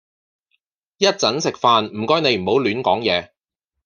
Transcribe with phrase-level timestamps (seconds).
[0.97, 3.29] 一陣食飯唔該你唔好亂講嘢